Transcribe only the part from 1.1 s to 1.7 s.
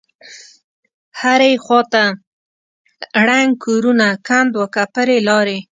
هره